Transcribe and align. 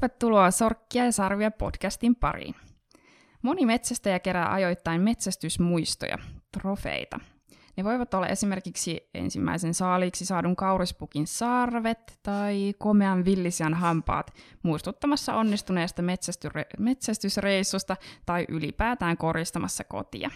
Tervetuloa 0.00 0.50
Sorkkia 0.50 1.04
ja 1.04 1.12
Sarvia 1.12 1.50
podcastin 1.50 2.16
pariin. 2.16 2.54
Moni 3.42 3.66
metsästäjä 3.66 4.18
kerää 4.18 4.52
ajoittain 4.52 5.00
metsästysmuistoja, 5.00 6.18
trofeita. 6.52 7.20
Ne 7.76 7.84
voivat 7.84 8.14
olla 8.14 8.26
esimerkiksi 8.26 9.10
ensimmäisen 9.14 9.74
saaliiksi 9.74 10.24
saadun 10.24 10.56
kaurispukin 10.56 11.26
sarvet 11.26 12.18
tai 12.22 12.74
komean 12.78 13.24
villisian 13.24 13.74
hampaat 13.74 14.34
muistuttamassa 14.62 15.34
onnistuneesta 15.34 16.02
metsästysreissusta 16.78 17.96
tai 18.26 18.44
ylipäätään 18.48 19.16
koristamassa 19.16 19.84
kotia. 19.84 20.30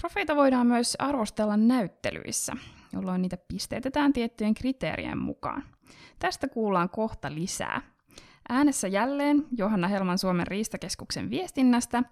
Trofeita 0.00 0.36
voidaan 0.36 0.66
myös 0.66 0.96
arvostella 0.98 1.56
näyttelyissä, 1.56 2.52
jolloin 2.92 3.22
niitä 3.22 3.36
pisteytetään 3.48 4.12
tiettyjen 4.12 4.54
kriteerien 4.54 5.18
mukaan. 5.18 5.64
Tästä 6.18 6.48
kuullaan 6.48 6.90
kohta 6.90 7.34
lisää– 7.34 7.82
Äänessä 8.48 8.88
jälleen 8.88 9.44
Johanna 9.56 9.88
Helman 9.88 10.18
Suomen 10.18 10.46
riistakeskuksen 10.46 11.30
viestinnästä 11.30 12.02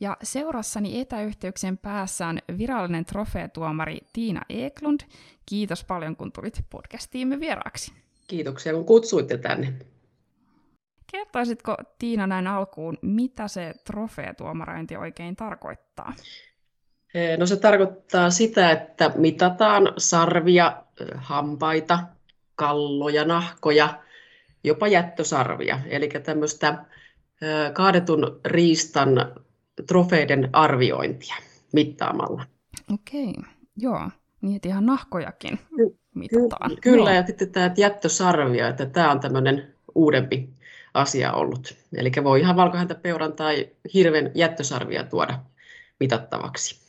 ja 0.00 0.16
seurassani 0.22 1.00
etäyhteyksien 1.00 1.78
päässä 1.78 2.26
on 2.26 2.38
virallinen 2.58 3.04
trofeetuomari 3.04 3.98
Tiina 4.12 4.42
Eklund. 4.48 5.00
Kiitos 5.46 5.84
paljon, 5.84 6.16
kun 6.16 6.32
tulit 6.32 6.64
podcastiimme 6.70 7.40
vieraaksi. 7.40 7.92
Kiitoksia, 8.26 8.72
kun 8.72 8.84
kutsuitte 8.84 9.38
tänne. 9.38 9.72
Kertoisitko 11.12 11.76
Tiina 11.98 12.26
näin 12.26 12.46
alkuun, 12.46 12.98
mitä 13.02 13.48
se 13.48 13.74
trofeetuomarointi 13.86 14.96
oikein 14.96 15.36
tarkoittaa? 15.36 16.12
No 17.38 17.46
se 17.46 17.56
tarkoittaa 17.56 18.30
sitä, 18.30 18.70
että 18.70 19.12
mitataan 19.16 19.92
sarvia, 19.98 20.82
hampaita, 21.16 21.98
kalloja, 22.54 23.24
nahkoja– 23.24 23.88
jopa 24.64 24.88
jättösarvia, 24.88 25.80
eli 25.86 26.08
tämmöistä 26.08 26.84
kaadetun 27.72 28.40
riistan 28.44 29.08
trofeiden 29.86 30.50
arviointia 30.52 31.34
mittaamalla. 31.72 32.46
Okei, 32.94 33.34
joo. 33.76 34.10
Niin, 34.40 34.56
että 34.56 34.68
ihan 34.68 34.86
nahkojakin 34.86 35.58
mitataan. 36.14 36.70
Ky- 36.70 36.80
kyllä, 36.80 37.10
joo. 37.10 37.16
ja 37.16 37.26
sitten 37.26 37.52
tämä 37.52 37.70
jättösarvia, 37.76 38.68
että 38.68 38.86
tämä 38.86 39.10
on 39.10 39.20
tämmöinen 39.20 39.74
uudempi 39.94 40.48
asia 40.94 41.32
ollut. 41.32 41.76
Eli 41.96 42.10
voi 42.24 42.40
ihan 42.40 42.56
valkohäntäpeuran 42.56 43.32
tai 43.32 43.68
hirven 43.94 44.30
jättösarvia 44.34 45.04
tuoda 45.04 45.38
mitattavaksi. 46.00 46.82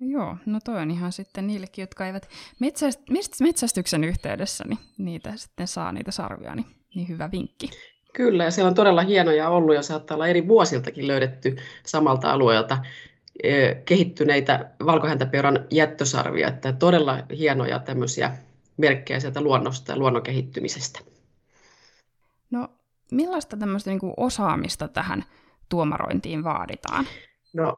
Joo, 0.00 0.36
no 0.46 0.58
toi 0.64 0.82
on 0.82 0.90
ihan 0.90 1.12
sitten 1.12 1.46
niillekin, 1.46 1.82
jotka 1.82 2.06
eivät 2.06 2.28
metsäst- 2.64 3.40
metsästyksen 3.40 4.04
yhteydessä 4.04 4.64
niin 4.68 4.78
niitä 4.98 5.36
sitten 5.36 5.68
saa 5.68 5.92
niitä 5.92 6.10
sarvia, 6.10 6.54
niin 6.54 6.66
niin 6.94 7.08
hyvä 7.08 7.30
vinkki. 7.32 7.70
Kyllä, 8.12 8.44
ja 8.44 8.50
siellä 8.50 8.68
on 8.68 8.74
todella 8.74 9.02
hienoja 9.02 9.48
ollut 9.48 9.74
ja 9.74 9.82
saattaa 9.82 10.14
olla 10.14 10.26
eri 10.26 10.48
vuosiltakin 10.48 11.08
löydetty 11.08 11.56
samalta 11.86 12.32
alueelta 12.32 12.78
e, 13.42 13.74
kehittyneitä 13.74 14.70
valkohäntäpeuran 14.86 15.66
jättösarvia, 15.70 16.48
että 16.48 16.72
todella 16.72 17.18
hienoja 17.38 17.78
tämmöisiä 17.78 18.36
merkkejä 18.76 19.20
sieltä 19.20 19.40
luonnosta 19.40 19.92
ja 19.92 19.98
luonnon 19.98 20.22
kehittymisestä. 20.22 21.00
No, 22.50 22.68
millaista 23.12 23.56
tämmöistä 23.56 23.90
niin 23.90 24.14
osaamista 24.16 24.88
tähän 24.88 25.24
tuomarointiin 25.68 26.44
vaaditaan? 26.44 27.06
No, 27.52 27.76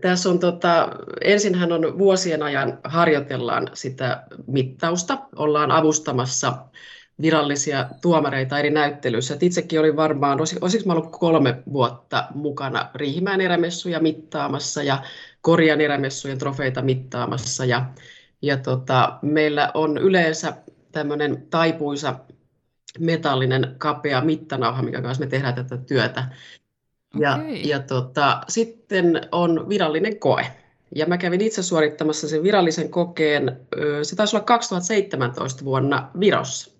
tässä 0.00 0.30
on 0.30 0.38
tota, 0.38 0.88
ensinhän 1.20 1.72
on 1.72 1.98
vuosien 1.98 2.42
ajan 2.42 2.78
harjoitellaan 2.84 3.68
sitä 3.72 4.26
mittausta, 4.46 5.18
ollaan 5.36 5.70
avustamassa 5.70 6.56
virallisia 7.22 7.88
tuomareita 8.02 8.58
eri 8.58 8.70
näyttelyissä. 8.70 9.34
Et 9.34 9.42
itsekin 9.42 9.80
olin 9.80 9.96
varmaan, 9.96 10.40
olisiko 10.40 10.68
mä 10.86 10.92
ollut 10.92 11.16
kolme 11.18 11.62
vuotta 11.72 12.26
mukana 12.34 12.90
Riihimäen 12.94 13.40
erämessuja 13.40 14.00
mittaamassa 14.00 14.82
ja 14.82 15.02
Korjan 15.40 15.80
erämessujen 15.80 16.38
trofeita 16.38 16.82
mittaamassa. 16.82 17.64
Ja, 17.64 17.86
ja 18.42 18.56
tota, 18.56 19.18
meillä 19.22 19.70
on 19.74 19.98
yleensä 19.98 20.54
tämmöinen 20.92 21.46
taipuisa 21.50 22.14
metallinen 22.98 23.74
kapea 23.78 24.20
mittanauha, 24.20 24.82
mikä 24.82 25.02
kanssa 25.02 25.24
me 25.24 25.30
tehdään 25.30 25.54
tätä 25.54 25.76
työtä. 25.76 26.28
Ja, 27.18 27.34
okay. 27.34 27.54
ja 27.54 27.80
tota, 27.80 28.40
sitten 28.48 29.20
on 29.32 29.68
virallinen 29.68 30.18
koe. 30.18 30.46
Ja 30.94 31.06
mä 31.06 31.18
kävin 31.18 31.40
itse 31.40 31.62
suorittamassa 31.62 32.28
sen 32.28 32.42
virallisen 32.42 32.90
kokeen, 32.90 33.60
se 34.02 34.16
taisi 34.16 34.36
olla 34.36 34.44
2017 34.44 35.64
vuonna 35.64 36.10
Virossa. 36.20 36.73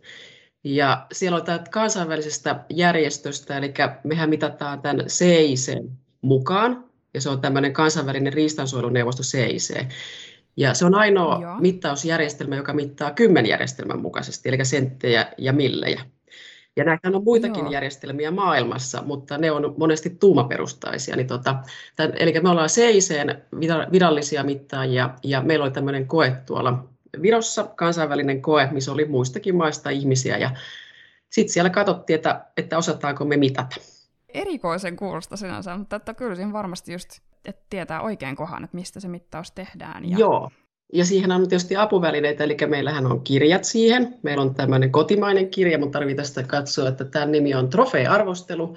Ja 0.65 1.07
siellä 1.13 1.39
on 1.39 1.45
tämä 1.45 1.65
kansainvälisestä 1.71 2.65
järjestöstä, 2.71 3.59
eli 3.59 3.75
mehän 4.05 4.31
mitataan 4.31 4.83
tämän 4.83 5.07
CIC 5.07 5.89
mukaan, 6.21 6.85
ja 7.15 7.21
se 7.21 7.29
on 7.29 7.41
tämmöinen 7.41 7.73
kansainvälinen 7.73 8.33
riistansuojeluneuvosto 8.33 9.23
CIC. 9.23 9.87
Ja 10.57 10.75
se 10.75 10.85
on 10.85 10.95
ainoa 10.95 11.39
Joo. 11.43 11.61
mittausjärjestelmä, 11.61 12.57
joka 12.57 12.73
mittaa 12.73 13.11
kymmenjärjestelmän 13.11 14.01
mukaisesti, 14.01 14.49
eli 14.49 14.65
senttejä 14.65 15.27
ja 15.39 15.53
millejä. 15.53 16.05
Ja 16.77 16.85
näitä 16.85 17.09
on 17.09 17.25
muitakin 17.25 17.65
Joo. 17.65 17.73
järjestelmiä 17.73 18.31
maailmassa, 18.31 19.03
mutta 19.03 19.39
ne 19.39 19.51
on 19.51 19.75
monesti 19.79 20.11
tuumaperustaisia. 20.11 21.17
Niin 21.17 21.27
tota, 21.27 21.57
tämän, 21.97 22.13
eli 22.17 22.41
me 22.41 22.49
ollaan 22.49 22.69
CICn 22.69 23.35
virallisia 23.93 24.45
mittaajia, 24.45 25.11
ja 25.25 25.43
meillä 25.43 25.65
oli 25.65 25.73
tämmöinen 25.73 26.07
koe 26.07 26.37
tuolla 26.47 26.94
Virossa 27.23 27.65
kansainvälinen 27.65 28.43
koe, 28.43 28.69
missä 28.73 28.93
oli 28.93 29.05
muistakin 29.05 29.57
maista 29.57 29.91
ihmisiä 29.91 30.39
ja 30.39 30.51
sitten 31.31 31.53
siellä 31.53 31.71
katsottiin, 31.71 32.15
että, 32.15 32.45
että 32.57 32.79
osataanko 32.79 33.25
me 33.25 33.37
mitata. 33.37 33.77
Erikoisen 34.29 34.97
kuulosta 34.97 35.37
sinänsä, 35.37 35.77
mutta 35.77 35.97
että 35.97 36.15
kyllä 36.15 36.35
siinä 36.35 36.53
varmasti 36.53 36.93
just 36.93 37.09
että 37.45 37.63
tietää 37.71 38.01
oikein 38.01 38.37
kohan, 38.37 38.65
että 38.65 38.77
mistä 38.77 39.01
se 39.01 39.09
mittaus 39.09 39.51
tehdään. 39.51 40.11
Ja... 40.11 40.19
Joo, 40.19 40.51
ja 40.93 41.05
siihen 41.05 41.33
on 41.33 41.49
tietysti 41.49 41.77
apuvälineitä, 41.77 42.45
eli 42.45 42.57
meillähän 42.67 43.07
on 43.07 43.21
kirjat 43.21 43.65
siihen. 43.65 44.19
Meillä 44.23 44.43
on 44.43 44.55
tämmöinen 44.55 44.93
kotimainen 44.93 45.51
kirja, 45.51 45.79
mutta 45.79 45.99
tarvitsee 45.99 46.25
tästä 46.25 46.43
katsoa, 46.43 46.89
että 46.89 47.05
tämän 47.05 47.33
nimi 47.33 47.55
on 47.55 47.71
Trofee-arvostelu. 47.71 48.77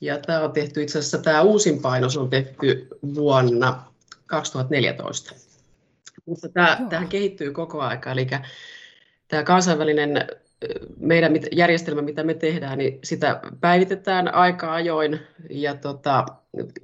Ja 0.00 0.18
tämä 0.18 0.40
on 0.40 0.52
tehty 0.52 0.82
itse 0.82 0.98
asiassa, 0.98 1.18
tämä 1.18 1.42
uusin 1.42 1.82
painos 1.82 2.16
on 2.16 2.30
tehty 2.30 2.88
vuonna 3.14 3.82
2014. 4.26 5.34
Mutta 6.26 6.48
tämä, 6.48 7.06
kehittyy 7.08 7.52
koko 7.52 7.80
aika, 7.80 8.12
eli 8.12 8.26
tämä 9.28 9.42
kansainvälinen 9.42 10.26
meidän 11.00 11.32
järjestelmä, 11.52 12.02
mitä 12.02 12.24
me 12.24 12.34
tehdään, 12.34 12.78
niin 12.78 12.98
sitä 13.04 13.40
päivitetään 13.60 14.34
aika 14.34 14.74
ajoin 14.74 15.20
ja 15.50 15.74
tota, 15.74 16.26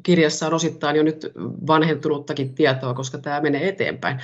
kirjassa 0.03 0.47
on 0.47 0.55
osittain 0.55 0.97
jo 0.97 1.03
nyt 1.03 1.33
vanhentunuttakin 1.67 2.55
tietoa, 2.55 2.95
koska 2.95 3.19
tämä 3.19 3.41
menee 3.41 3.69
eteenpäin. 3.69 4.21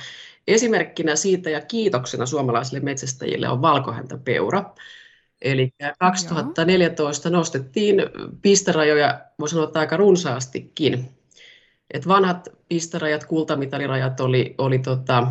Esimerkkinä 0.47 1.15
siitä 1.15 1.49
ja 1.49 1.61
kiitoksena 1.61 2.25
suomalaisille 2.25 2.79
metsästäjille 2.79 3.49
on 3.49 3.61
valkohäntäpeura. 3.61 4.73
Eli 5.41 5.73
2014 5.99 7.29
nostettiin 7.29 7.97
pisterajoja, 8.41 9.21
voi 9.39 9.49
sanoa, 9.49 9.71
aika 9.73 9.97
runsaastikin 9.97 11.09
et 11.93 12.07
vanhat 12.07 12.49
pistarajat, 12.69 13.25
kultamitalirajat 13.25 14.19
oli, 14.19 14.55
oli 14.57 14.79
tota, 14.79 15.27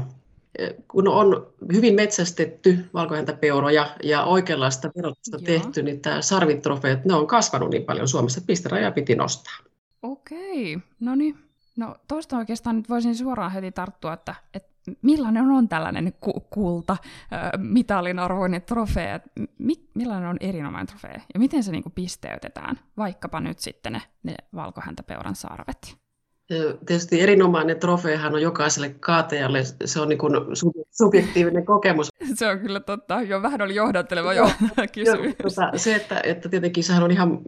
kun 0.88 1.08
on 1.08 1.46
hyvin 1.72 1.94
metsästetty 1.94 2.78
valkohäntäpeuroja 2.94 3.96
ja 4.02 4.24
oikeanlaista 4.24 4.90
verotusta 4.96 5.36
Joo. 5.36 5.46
tehty, 5.46 5.82
niin 5.82 6.00
tämä 6.00 6.22
sarvitrofeet, 6.22 7.04
ne 7.04 7.14
on 7.14 7.26
kasvanut 7.26 7.70
niin 7.70 7.84
paljon 7.84 8.08
Suomessa, 8.08 8.38
että 8.38 8.46
pistaraja 8.46 8.92
piti 8.92 9.14
nostaa. 9.14 9.54
Okei, 10.02 10.78
no 11.00 11.14
niin. 11.14 11.38
No 11.76 11.96
tuosta 12.08 12.36
oikeastaan 12.36 12.76
nyt 12.76 12.88
voisin 12.88 13.16
suoraan 13.16 13.52
heti 13.52 13.72
tarttua, 13.72 14.12
että, 14.12 14.34
että 14.54 14.72
millainen 15.02 15.50
on 15.50 15.68
tällainen 15.68 16.12
ku- 16.20 16.40
kulta, 16.50 16.92
äh, 16.92 17.50
mitalin 17.58 18.18
arvoinen 18.18 18.62
trofee, 18.62 19.20
mi- 19.58 19.88
millainen 19.94 20.28
on 20.28 20.36
erinomainen 20.40 20.86
trofee 20.86 21.22
ja 21.34 21.40
miten 21.40 21.62
se 21.62 21.72
niinku 21.72 21.90
pisteytetään, 21.90 22.78
vaikkapa 22.96 23.40
nyt 23.40 23.58
sitten 23.58 23.92
ne, 23.92 24.02
ne 24.22 24.34
valkohäntäpeuran 24.54 25.34
sarvet? 25.34 26.01
Tietysti 26.86 27.20
erinomainen 27.20 27.80
trofeehan 27.80 28.34
on 28.34 28.42
jokaiselle 28.42 28.94
kaatajalle, 29.00 29.62
se 29.84 30.00
on 30.00 30.08
niin 30.08 30.18
kuin 30.18 30.34
subjektiivinen 30.90 31.64
kokemus. 31.64 32.08
Se 32.34 32.48
on 32.48 32.58
kyllä 32.58 32.80
totta, 32.80 33.22
jo 33.22 33.42
vähän 33.42 33.62
oli 33.62 33.74
johdatteleva 33.74 34.34
jo 34.34 34.50
kysymys. 34.94 35.34
Tota, 35.42 35.78
se, 35.78 35.94
että, 35.94 36.20
että 36.24 36.48
tietenkin 36.48 36.84
sehän 36.84 37.02
on 37.02 37.10
ihan 37.10 37.38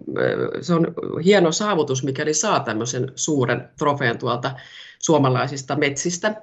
se 0.61 0.75
on 0.75 0.87
hieno 1.25 1.53
saavutus, 1.53 2.05
mikäli 2.05 2.35
saa 2.35 2.61
tämmöisen 2.61 3.13
suuren 3.15 3.69
trofeen 3.79 4.19
tuolta 4.19 4.55
suomalaisista 4.99 5.77
metsistä. 5.77 6.43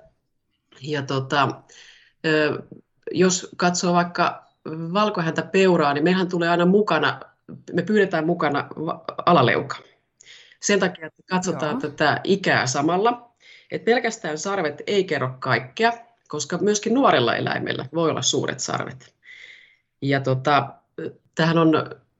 Ja 0.81 1.01
tota, 1.01 1.49
jos 3.11 3.49
katsoo 3.57 3.93
vaikka 3.93 4.45
valkohäntä 4.67 5.41
peuraa, 5.41 5.93
niin 5.93 6.03
mehän 6.03 6.27
tulee 6.27 6.49
aina 6.49 6.65
mukana, 6.65 7.19
me 7.73 7.81
pyydetään 7.81 8.25
mukana 8.25 8.67
alaleuka 9.25 9.90
sen 10.61 10.79
takia, 10.79 11.07
että 11.07 11.23
katsotaan 11.29 11.71
Joo. 11.71 11.81
tätä 11.81 12.21
ikää 12.23 12.67
samalla. 12.67 13.31
että 13.71 13.85
pelkästään 13.85 14.37
sarvet 14.37 14.81
ei 14.87 15.03
kerro 15.03 15.35
kaikkea, 15.39 15.93
koska 16.27 16.57
myöskin 16.57 16.93
nuorella 16.93 17.35
eläimellä 17.35 17.85
voi 17.93 18.09
olla 18.09 18.21
suuret 18.21 18.59
sarvet. 18.59 19.13
Ja 20.01 20.21
tota, 20.21 20.73
tähän 21.35 21.57
on 21.57 21.73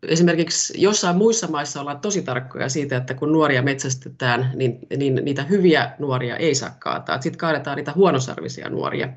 esimerkiksi 0.04 0.82
jossain 0.82 1.18
muissa 1.18 1.48
maissa 1.48 1.82
ollaan 1.82 2.00
tosi 2.00 2.22
tarkkoja 2.22 2.70
siitä, 2.70 2.98
että 2.98 3.14
kun 3.14 3.32
nuoria 3.32 3.62
metsästetään, 3.62 4.52
niin, 4.56 4.80
niin 4.98 5.16
niitä 5.16 5.44
hyviä 5.44 5.92
nuoria 6.00 6.38
ei 6.38 6.56
saa 6.56 6.76
kaataa. 6.80 7.22
Sitten 7.22 7.40
kaadetaan 7.40 7.78
niitä 7.78 7.94
huonosarvisia 7.96 8.70
nuoria. 8.70 9.10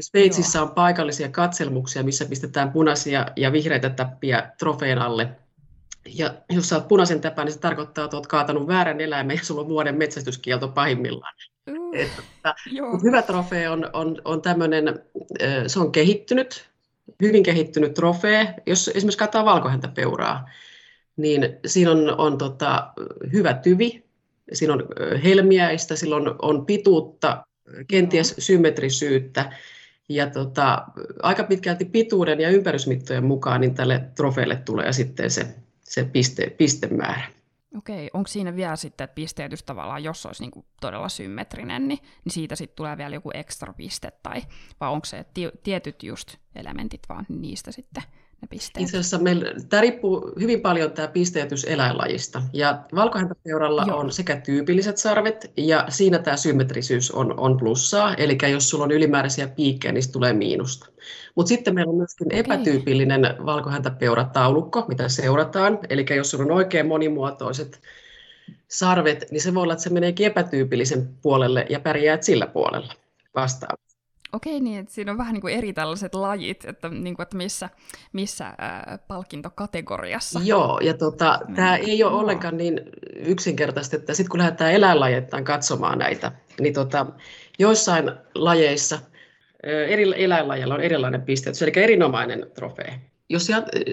Sveitsissä 0.00 0.62
on 0.62 0.70
paikallisia 0.70 1.28
katselmuksia, 1.28 2.02
missä 2.02 2.24
pistetään 2.24 2.72
punaisia 2.72 3.26
ja 3.36 3.52
vihreitä 3.52 3.90
täppiä 3.90 4.52
trofeen 4.58 4.98
alle. 4.98 5.28
Ja 6.14 6.34
jos 6.50 6.68
saat 6.68 6.88
punaisen 6.88 7.20
täpän, 7.20 7.44
niin 7.44 7.52
se 7.52 7.58
tarkoittaa, 7.58 8.04
että 8.04 8.16
olet 8.16 8.26
kaatanut 8.26 8.66
väärän 8.66 9.00
eläimen 9.00 9.36
ja 9.36 9.44
sulla 9.44 9.60
on 9.60 9.68
vuoden 9.68 9.98
metsästyskielto 9.98 10.68
pahimmillaan. 10.68 11.34
Uh, 11.70 11.94
että, 11.94 12.54
hyvä 13.02 13.22
trofee 13.22 13.68
on, 13.68 13.90
on, 13.92 14.22
on 14.24 14.42
tämmöinen, 14.42 15.00
se 15.66 15.80
on 15.80 15.92
kehittynyt, 15.92 16.70
hyvin 17.22 17.42
kehittynyt 17.42 17.94
trofee. 17.94 18.54
Jos 18.66 18.88
esimerkiksi 18.88 19.18
katsotaan 19.18 19.44
valkohäntäpeuraa, 19.44 20.48
niin 21.16 21.58
siinä 21.66 21.90
on, 21.90 22.14
on 22.18 22.38
tota, 22.38 22.92
hyvä 23.32 23.54
tyvi, 23.54 24.04
siinä 24.52 24.72
on 24.72 24.88
helmiäistä, 25.24 25.96
sillä 25.96 26.16
on, 26.16 26.36
on 26.42 26.66
pituutta, 26.66 27.46
kenties 27.88 28.34
symmetrisyyttä. 28.38 29.52
Ja 30.08 30.30
tota, 30.30 30.84
aika 31.22 31.44
pitkälti 31.44 31.84
pituuden 31.84 32.40
ja 32.40 32.50
ympärysmittojen 32.50 33.24
mukaan 33.24 33.60
niin 33.60 33.74
tälle 33.74 34.04
trofeelle 34.14 34.56
tulee 34.56 34.92
sitten 34.92 35.30
se, 35.30 35.46
se 35.88 36.04
piste, 36.04 36.50
pistemäärä. 36.50 37.24
Okei, 37.76 38.10
onko 38.12 38.28
siinä 38.28 38.56
vielä 38.56 38.76
sitten, 38.76 39.04
että 39.04 39.14
pisteytys 39.14 39.62
tavallaan, 39.62 40.04
jos 40.04 40.26
olisi 40.26 40.42
niin 40.42 40.64
todella 40.80 41.08
symmetrinen, 41.08 41.88
niin, 41.88 41.98
niin 42.24 42.32
siitä 42.32 42.56
sitten 42.56 42.76
tulee 42.76 42.96
vielä 42.96 43.14
joku 43.14 43.30
ekstra 43.34 43.72
piste, 43.72 44.12
tai 44.22 44.42
vai 44.80 44.90
onko 44.90 45.04
se 45.04 45.26
tietyt 45.62 46.02
just 46.02 46.36
elementit 46.54 47.00
vaan 47.08 47.26
niistä 47.28 47.72
sitten 47.72 48.02
ne 48.42 48.48
pisteet? 48.50 48.82
Itse 48.82 48.96
asiassa 48.96 49.18
meillä, 49.18 49.52
tämä 49.68 49.80
riippuu 49.80 50.32
hyvin 50.40 50.60
paljon 50.60 50.92
tämä 50.92 51.08
pisteytys 51.08 51.64
eläinlajista. 51.64 52.42
Ja 52.52 52.82
valkohäntäpeuralla 52.94 53.84
Joo. 53.88 53.98
on 53.98 54.12
sekä 54.12 54.36
tyypilliset 54.36 54.98
sarvet, 54.98 55.52
ja 55.56 55.84
siinä 55.88 56.18
tämä 56.18 56.36
symmetrisyys 56.36 57.10
on, 57.10 57.38
on 57.38 57.56
plussaa. 57.56 58.14
Eli 58.14 58.38
jos 58.50 58.70
sulla 58.70 58.84
on 58.84 58.90
ylimääräisiä 58.90 59.48
piikkejä, 59.48 59.92
niin 59.92 60.12
tulee 60.12 60.32
miinusta. 60.32 60.86
Mutta 61.34 61.48
sitten 61.48 61.74
meillä 61.74 61.90
on 61.90 61.96
myöskin 61.96 62.26
okay. 62.26 62.38
epätyypillinen 62.38 63.22
valkohäntäpeurataulukko, 63.46 64.84
mitä 64.88 65.08
seurataan. 65.08 65.78
Eli 65.90 66.06
jos 66.16 66.30
sulla 66.30 66.44
on 66.44 66.50
oikein 66.50 66.86
monimuotoiset 66.86 67.80
sarvet, 68.68 69.26
niin 69.30 69.40
se 69.40 69.54
voi 69.54 69.62
olla, 69.62 69.72
että 69.72 69.82
se 69.82 69.90
meneekin 69.90 70.26
epätyypillisen 70.26 71.08
puolelle 71.22 71.66
ja 71.70 71.80
pärjäät 71.80 72.22
sillä 72.22 72.46
puolella 72.46 72.94
vastaan. 73.34 73.78
Okei, 74.32 74.60
niin 74.60 74.80
että 74.80 74.92
siinä 74.92 75.12
on 75.12 75.18
vähän 75.18 75.32
niin 75.32 75.40
kuin 75.40 75.54
eri 75.54 75.72
tällaiset 75.72 76.14
lajit, 76.14 76.64
että, 76.64 76.88
niin 76.88 77.16
kuin, 77.16 77.22
että 77.22 77.36
missä, 77.36 77.70
missä 78.12 78.46
äh, 78.46 78.54
palkintokategoriassa. 79.08 80.40
Joo, 80.44 80.80
ja 80.82 80.94
tota, 80.94 81.40
tämä 81.54 81.76
ei 81.76 82.02
ole 82.04 82.12
ollenkaan 82.12 82.56
niin 82.56 82.80
yksinkertaista, 83.16 83.96
että 83.96 84.14
sitten 84.14 84.30
kun 84.30 84.38
lähdetään 84.38 84.72
eläinlajeittain 84.72 85.44
katsomaan 85.44 85.98
näitä, 85.98 86.32
niin 86.60 86.74
tota, 86.74 87.06
joissain 87.58 88.10
lajeissa, 88.34 88.98
eri 89.64 90.24
eläinlajeilla 90.24 90.74
on 90.74 90.80
erilainen 90.80 91.22
piste, 91.22 91.52
eli 91.62 91.72
erinomainen 91.76 92.46
trofee. 92.54 93.00
Jos 93.28 93.46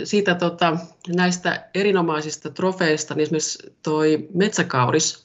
siitä 0.03 0.35
tota, 0.35 0.77
näistä 1.15 1.69
erinomaisista 1.73 2.49
trofeista, 2.49 3.15
niin 3.15 3.23
esimerkiksi 3.23 3.75
toi 3.83 4.27
metsäkauris 4.33 5.24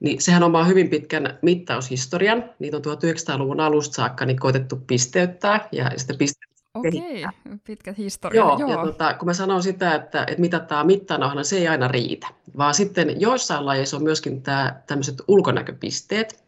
niin 0.00 0.22
sehän 0.22 0.42
omaa 0.42 0.64
hyvin 0.64 0.88
pitkän 0.88 1.38
mittaushistorian. 1.42 2.44
Niitä 2.58 2.76
on 2.76 2.82
1900-luvun 2.82 3.60
alusta 3.60 3.94
saakka 3.94 4.26
niin 4.26 4.40
koitettu 4.40 4.76
pisteyttää 4.86 5.68
ja 5.72 5.90
sitä 5.96 6.14
piste- 6.14 6.48
Okei, 6.74 7.24
pitkä 7.64 7.94
historia. 7.98 8.40
Joo, 8.40 8.58
Joo. 8.58 8.70
Ja 8.70 8.76
tota, 8.76 9.14
kun 9.14 9.26
mä 9.26 9.34
sanon 9.34 9.62
sitä, 9.62 9.94
että, 9.94 10.22
että 10.22 10.40
mitataan 10.40 10.86
mittanahdalla, 10.86 11.40
niin 11.40 11.48
se 11.48 11.56
ei 11.56 11.68
aina 11.68 11.88
riitä. 11.88 12.26
Vaan 12.56 12.74
sitten 12.74 13.20
joissain 13.20 13.66
lajeissa 13.66 13.96
on 13.96 14.02
myöskin 14.02 14.42
tämä, 14.42 14.82
tämmöiset 14.86 15.22
ulkonäköpisteet. 15.28 16.44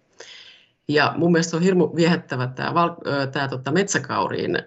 Ja 0.89 1.15
mun 1.17 1.33
mielestä 1.33 1.57
on 1.57 1.63
hirmu 1.63 1.91
viehättävä 1.97 2.47
tämä, 2.47 2.73
tämä 3.33 3.49
tota, 3.49 3.73
metsäkauriin 3.73 4.59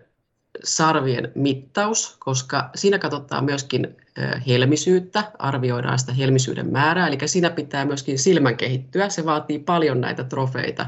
sarvien 0.63 1.31
mittaus, 1.35 2.15
koska 2.19 2.69
siinä 2.75 2.99
katsotaan 2.99 3.45
myöskin 3.45 3.97
helmisyyttä, 4.47 5.31
arvioidaan 5.39 5.99
sitä 5.99 6.13
helmisyyden 6.13 6.71
määrää, 6.71 7.07
eli 7.07 7.17
siinä 7.25 7.49
pitää 7.49 7.85
myöskin 7.85 8.19
silmän 8.19 8.57
kehittyä, 8.57 9.09
se 9.09 9.25
vaatii 9.25 9.59
paljon 9.59 10.01
näitä 10.01 10.23
trofeita, 10.23 10.85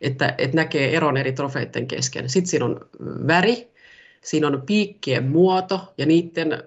että, 0.00 0.34
että 0.38 0.56
näkee 0.56 0.96
eron 0.96 1.16
eri 1.16 1.32
trofeiden 1.32 1.86
kesken. 1.86 2.28
Sitten 2.28 2.50
siinä 2.50 2.64
on 2.64 2.80
väri, 3.26 3.72
siinä 4.24 4.46
on 4.46 4.62
piikkien 4.66 5.28
muoto 5.28 5.94
ja 5.98 6.06
niiden 6.06 6.62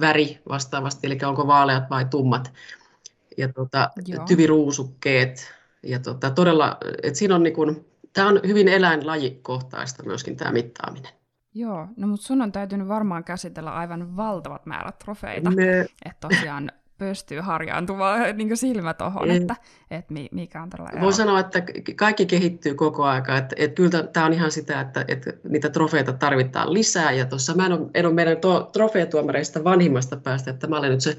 väri 0.00 0.38
vastaavasti, 0.48 1.06
eli 1.06 1.18
onko 1.26 1.46
vaaleat 1.46 1.90
vai 1.90 2.04
tummat, 2.04 2.52
ja 3.36 3.52
tuota, 3.52 3.90
tyviruusukkeet, 4.28 5.54
ja 5.82 5.98
tuota, 5.98 6.30
todella, 6.30 6.78
että 7.02 7.18
siinä 7.18 7.34
on 7.34 7.42
niin 7.42 7.54
kuin, 7.54 7.86
tämä 8.12 8.28
on 8.28 8.40
hyvin 8.46 8.68
eläinlajikohtaista 8.68 10.02
myöskin 10.02 10.36
tämä 10.36 10.52
mittaaminen. 10.52 11.17
Joo, 11.58 11.88
no 11.96 12.06
mutta 12.06 12.26
sun 12.26 12.42
on 12.42 12.52
täytynyt 12.52 12.88
varmaan 12.88 13.24
käsitellä 13.24 13.70
aivan 13.70 14.16
valtavat 14.16 14.66
määrät 14.66 14.98
trofeita, 14.98 15.50
Me... 15.50 15.80
että 15.80 16.28
tosiaan 16.28 16.72
pystyy 16.98 17.40
harjaantumaan 17.40 18.20
niin 18.36 18.56
silmä 18.56 18.94
tuohon, 18.94 19.30
että, 19.30 19.56
että 19.90 20.14
mikä 20.32 20.62
on 20.62 20.70
tällä 20.70 21.00
Voi 21.00 21.12
sanoa, 21.12 21.40
että 21.40 21.62
kaikki 21.96 22.26
kehittyy 22.26 22.74
koko 22.74 23.04
aika. 23.04 23.36
Että, 23.36 23.56
että 23.58 23.74
kyllä 23.74 24.02
tämä 24.02 24.26
on 24.26 24.32
ihan 24.32 24.50
sitä, 24.50 24.80
että, 24.80 25.04
että 25.08 25.32
niitä 25.48 25.68
trofeita 25.68 26.12
tarvitaan 26.12 26.72
lisää. 26.72 27.12
Ja 27.12 27.26
tuossa 27.26 27.54
mä 27.54 27.66
en 27.66 27.72
ole, 27.72 27.90
en 27.94 28.06
ole 28.06 28.14
meidän 28.14 28.36
trofeetuomareista 28.72 29.64
vanhimmasta 29.64 30.16
päästä, 30.16 30.50
että 30.50 30.66
mä 30.66 30.78
olen 30.78 30.90
nyt 30.90 31.00
se 31.00 31.16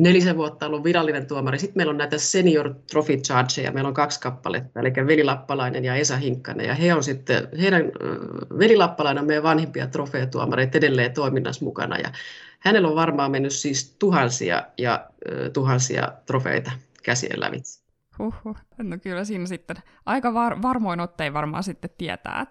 nelisen 0.00 0.36
vuotta 0.36 0.66
ollut 0.66 0.84
virallinen 0.84 1.26
tuomari. 1.26 1.58
Sitten 1.58 1.76
meillä 1.76 1.90
on 1.90 1.98
näitä 1.98 2.18
senior 2.18 2.74
trophy 2.90 3.16
chargeja, 3.16 3.72
meillä 3.72 3.88
on 3.88 3.94
kaksi 3.94 4.20
kappaletta, 4.20 4.80
eli 4.80 4.92
Veli 5.06 5.24
Lappalainen 5.24 5.84
ja 5.84 5.94
Esa 5.94 6.16
Hinkkanen. 6.16 6.66
Ja 6.66 6.74
he 6.74 6.94
on 6.94 7.02
sitten, 7.02 7.48
heidän, 7.60 7.82
Veli 8.58 8.76
Lappalainen 8.76 9.20
on 9.20 9.26
meidän 9.26 9.42
vanhimpia 9.42 9.86
trofeetuomareita 9.86 10.78
edelleen 10.78 11.12
toiminnassa 11.12 11.64
mukana. 11.64 11.96
Ja 11.98 12.12
hänellä 12.58 12.88
on 12.88 12.94
varmaan 12.94 13.30
mennyt 13.30 13.52
siis 13.52 13.96
tuhansia 13.98 14.62
ja 14.78 15.10
tuhansia 15.52 16.12
trofeita 16.26 16.70
käsien 17.02 17.40
lävitse. 17.40 17.84
Huhhuh. 18.18 18.56
No 18.78 18.98
kyllä 19.02 19.24
siinä 19.24 19.46
sitten 19.46 19.76
aika 20.06 20.34
var- 20.34 20.62
varmoin 20.62 21.00
ottein 21.00 21.32
varmaan 21.32 21.62
sitten 21.62 21.90
tietää. 21.98 22.46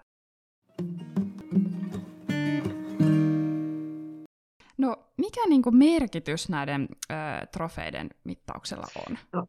No, 0.82 1.29
mikä 5.30 5.50
niin 5.50 5.62
kuin 5.62 5.76
merkitys 5.76 6.50
näiden 6.50 6.88
ö, 7.12 7.14
trofeiden 7.52 8.10
mittauksella 8.24 8.88
on? 9.08 9.18
No. 9.34 9.48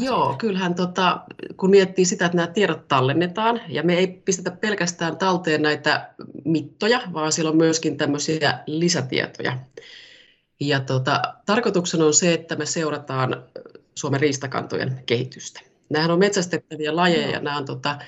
Joo, 0.00 0.24
siitä? 0.24 0.38
kyllähän 0.38 0.74
tota, 0.74 1.24
kun 1.56 1.70
miettii 1.70 2.04
sitä, 2.04 2.26
että 2.26 2.36
nämä 2.36 2.46
tiedot 2.46 2.88
tallennetaan, 2.88 3.60
ja 3.68 3.82
me 3.82 3.94
ei 3.94 4.06
pistetä 4.06 4.50
pelkästään 4.50 5.16
talteen 5.16 5.62
näitä 5.62 6.14
mittoja, 6.44 7.00
vaan 7.12 7.32
siellä 7.32 7.50
on 7.50 7.56
myöskin 7.56 7.96
tämmöisiä 7.96 8.58
lisätietoja. 8.66 9.58
Ja 10.60 10.80
tota, 10.80 11.22
tarkoituksena 11.46 12.04
on 12.04 12.14
se, 12.14 12.34
että 12.34 12.56
me 12.56 12.66
seurataan 12.66 13.44
Suomen 13.94 14.20
riistakantojen 14.20 15.02
kehitystä. 15.06 15.60
Nämähän 15.90 16.10
on 16.10 16.18
metsästettäviä 16.18 16.96
lajeja, 16.96 17.30
ja 17.30 17.40
nämä 17.40 17.56
on 17.56 17.64
tota, 17.64 17.98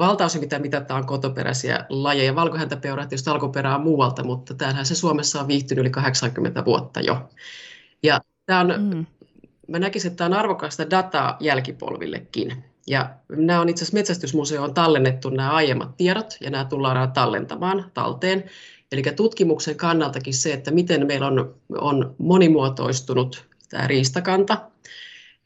valtaosin 0.00 0.40
mitä 0.40 0.58
mitataan 0.58 1.06
kotoperäisiä 1.06 1.86
lajeja. 1.88 2.34
Valkohäntäpeura 2.34 3.02
tietysti 3.06 3.30
alkuperää 3.30 3.78
muualta, 3.78 4.24
mutta 4.24 4.54
täällähän 4.54 4.86
se 4.86 4.94
Suomessa 4.94 5.40
on 5.40 5.48
viihtynyt 5.48 5.82
yli 5.82 5.90
80 5.90 6.64
vuotta 6.64 7.00
jo. 7.00 7.30
Ja 8.02 8.20
tämä 8.46 8.60
on, 8.60 8.74
mm. 8.78 9.06
mä 9.68 9.78
näkisin, 9.78 10.10
että 10.10 10.18
tämä 10.18 10.34
on 10.36 10.40
arvokasta 10.40 10.90
dataa 10.90 11.36
jälkipolvillekin. 11.40 12.64
Ja 12.86 13.10
nämä 13.28 13.60
on 13.60 13.68
itse 13.68 13.84
asiassa 13.84 13.98
Metsästysmuseoon 13.98 14.74
tallennettu 14.74 15.30
nämä 15.30 15.50
aiemmat 15.50 15.96
tiedot, 15.96 16.36
ja 16.40 16.50
nämä 16.50 16.64
tullaan 16.64 17.12
tallentamaan 17.12 17.90
talteen. 17.94 18.44
Eli 18.92 19.02
tutkimuksen 19.02 19.76
kannaltakin 19.76 20.34
se, 20.34 20.52
että 20.52 20.70
miten 20.70 21.06
meillä 21.06 21.26
on, 21.26 21.54
on 21.80 22.14
monimuotoistunut 22.18 23.44
tämä 23.68 23.86
riistakanta. 23.86 24.58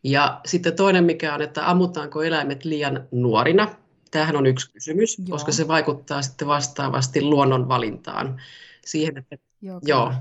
Ja 0.04 0.40
sitten 0.46 0.76
toinen 0.76 1.04
mikä 1.04 1.34
on, 1.34 1.42
että 1.42 1.70
ammutaanko 1.70 2.23
eläimet 2.23 2.64
liian 2.64 3.04
nuorina, 3.11 3.68
Tämähän 4.14 4.37
on 4.37 4.47
yksi 4.47 4.73
kysymys, 4.73 5.18
joo. 5.18 5.26
koska 5.28 5.52
se 5.52 5.68
vaikuttaa 5.68 6.23
sitten 6.23 6.49
vastaavasti 6.49 7.23
luonnon 7.23 7.68
valintaan. 7.68 8.40
Siihen, 8.85 9.18
että, 9.18 9.37
joo, 9.62 9.80
joo, 9.83 10.12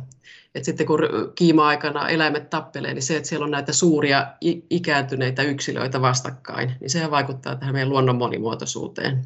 että 0.55 0.65
sitten 0.65 0.87
kun 0.87 0.99
kiima-aikana 1.35 2.09
eläimet 2.09 2.49
tappelee, 2.49 2.93
niin 2.93 3.03
se, 3.03 3.17
että 3.17 3.29
siellä 3.29 3.43
on 3.43 3.51
näitä 3.51 3.73
suuria 3.73 4.33
ikääntyneitä 4.69 5.43
yksilöitä 5.43 6.01
vastakkain, 6.01 6.73
niin 6.79 6.89
sehän 6.89 7.11
vaikuttaa 7.11 7.55
tähän 7.55 7.75
meidän 7.75 7.89
luonnon 7.89 8.15
monimuotoisuuteen 8.15 9.25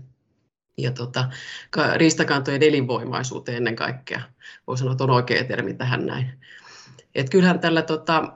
ja 0.77 0.91
tota, 0.91 1.29
riistakantojen 1.95 2.63
elinvoimaisuuteen 2.63 3.57
ennen 3.57 3.75
kaikkea. 3.75 4.21
Voi 4.67 4.77
sanoa, 4.77 4.91
että 4.91 5.03
on 5.03 5.09
oikea 5.09 5.43
termi 5.43 5.73
tähän 5.73 6.05
näin. 6.05 6.39
Et 7.15 7.29
kyllähän 7.29 7.59
tällä 7.59 7.81
tota, 7.81 8.33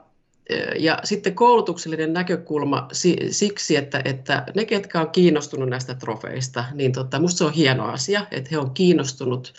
ja 0.78 0.98
sitten 1.04 1.34
koulutuksellinen 1.34 2.12
näkökulma 2.12 2.88
siksi, 3.30 3.76
että, 3.76 4.02
että 4.04 4.44
ne, 4.56 4.64
ketkä 4.64 5.00
on 5.00 5.10
kiinnostunut 5.10 5.68
näistä 5.68 5.94
trofeista, 5.94 6.64
niin 6.74 6.92
tota, 6.92 7.20
musta 7.20 7.38
se 7.38 7.44
on 7.44 7.52
hieno 7.52 7.84
asia, 7.84 8.26
että 8.30 8.48
he 8.50 8.58
on 8.58 8.74
kiinnostunut 8.74 9.54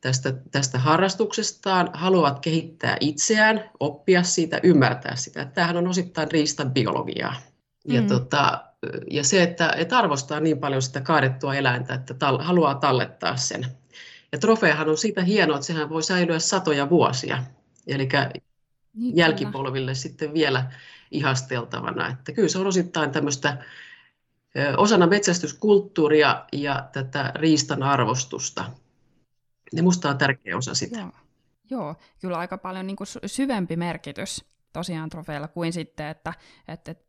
tästä, 0.00 0.34
tästä 0.50 0.78
harrastuksestaan, 0.78 1.90
haluavat 1.92 2.38
kehittää 2.38 2.96
itseään, 3.00 3.70
oppia 3.80 4.22
siitä, 4.22 4.60
ymmärtää 4.62 5.16
sitä. 5.16 5.44
Tämähän 5.44 5.76
on 5.76 5.88
osittain 5.88 6.30
riistan 6.30 6.70
biologiaa. 6.70 7.34
Ja, 7.88 8.00
mm. 8.00 8.06
tota, 8.06 8.64
ja 9.10 9.24
se, 9.24 9.42
että, 9.42 9.72
että 9.76 9.98
arvostaa 9.98 10.40
niin 10.40 10.58
paljon 10.58 10.82
sitä 10.82 11.00
kaadettua 11.00 11.54
eläintä, 11.54 11.94
että 11.94 12.14
tal, 12.14 12.38
haluaa 12.38 12.74
tallettaa 12.74 13.36
sen. 13.36 13.66
Ja 14.32 14.38
trofeahan 14.38 14.88
on 14.88 14.98
siitä 14.98 15.22
hienoa, 15.22 15.56
että 15.56 15.66
sehän 15.66 15.90
voi 15.90 16.02
säilyä 16.02 16.38
satoja 16.38 16.90
vuosia. 16.90 17.44
Eli 17.86 18.08
niin, 18.94 19.16
jälkipolville 19.16 19.90
kyllä. 19.90 19.94
sitten 19.94 20.34
vielä 20.34 20.72
ihasteltavana. 21.10 22.08
Että 22.08 22.32
kyllä 22.32 22.48
se 22.48 22.58
on 22.58 22.66
osittain 22.66 23.10
tämmöistä 23.10 23.64
osana 24.76 25.06
metsästyskulttuuria 25.06 26.44
ja 26.52 26.88
tätä 26.92 27.32
riistan 27.34 27.82
arvostusta. 27.82 28.64
Ja 29.72 29.82
musta 29.82 30.10
on 30.10 30.18
tärkeä 30.18 30.56
osa 30.56 30.74
sitä. 30.74 30.98
Joo, 30.98 31.10
Joo 31.70 31.96
kyllä 32.20 32.38
aika 32.38 32.58
paljon 32.58 32.86
niin 32.86 32.96
kuin 32.96 33.08
syvempi 33.26 33.76
merkitys 33.76 34.44
tosiaan 34.72 35.10
trofeilla 35.10 35.48
kuin 35.48 35.72
sitten, 35.72 36.06
että, 36.06 36.34
että, 36.68 36.90
että 36.90 37.04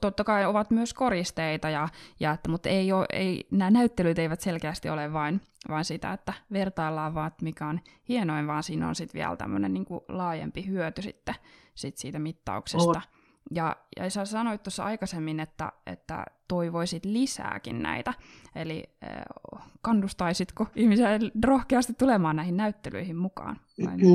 totta 0.00 0.24
kai 0.24 0.46
ovat 0.46 0.70
myös 0.70 0.94
koristeita, 0.94 1.70
ja, 1.70 1.88
ja 2.20 2.32
että, 2.32 2.48
mutta 2.48 2.68
ei 2.68 2.92
ole, 2.92 3.06
ei, 3.12 3.46
nämä 3.50 3.70
näyttelyt 3.70 4.18
eivät 4.18 4.40
selkeästi 4.40 4.88
ole 4.88 5.12
vain, 5.12 5.40
vain 5.68 5.84
sitä, 5.84 6.12
että 6.12 6.32
vertaillaan 6.52 7.14
vaan, 7.14 7.28
että 7.28 7.44
mikä 7.44 7.66
on 7.66 7.80
hienoin, 8.08 8.46
vaan 8.46 8.62
siinä 8.62 8.88
on 8.88 8.94
sitten 8.94 9.18
vielä 9.18 9.36
tämmöinen 9.36 9.74
niin 9.74 9.86
laajempi 10.08 10.66
hyöty 10.66 11.02
sitten 11.02 11.34
sit 11.74 11.96
siitä 11.96 12.18
mittauksesta. 12.18 12.88
On. 12.88 13.19
Ja, 13.50 13.76
ja 13.96 14.10
sä 14.10 14.24
sanoit 14.24 14.62
tuossa 14.62 14.84
aikaisemmin, 14.84 15.40
että, 15.40 15.72
että 15.86 16.24
toivoisit 16.48 17.04
lisääkin 17.04 17.82
näitä, 17.82 18.14
eli 18.54 18.84
äh, 19.04 19.62
kannustaisitko 19.82 20.66
ihmisiä 20.76 21.08
rohkeasti 21.44 21.92
tulemaan 21.98 22.36
näihin 22.36 22.56
näyttelyihin 22.56 23.16
mukaan? 23.16 23.60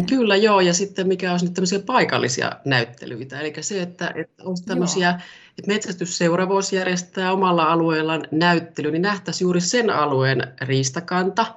Kyllä 0.10 0.36
joo, 0.36 0.60
ja 0.60 0.74
sitten 0.74 1.08
mikä 1.08 1.32
olisi 1.32 1.46
nyt 1.46 1.54
tämmöisiä 1.54 1.80
paikallisia 1.80 2.52
näyttelyitä, 2.66 3.40
eli 3.40 3.54
se, 3.62 3.82
että, 3.82 4.12
että 4.16 4.44
olisi 4.44 4.64
tämmöisiä, 4.64 5.10
joo. 5.10 5.20
että 5.58 5.72
metsästysseura 5.72 6.50
voisi 6.50 6.76
järjestää 6.76 7.34
omalla 7.34 7.64
alueellaan 7.64 8.28
näyttely, 8.32 8.92
niin 8.92 9.02
nähtäisiin 9.02 9.46
juuri 9.46 9.62
sen 9.62 9.90
alueen 9.90 10.54
riistakanta, 10.62 11.56